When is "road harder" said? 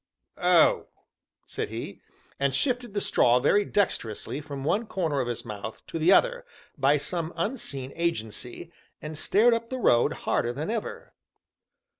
9.77-10.53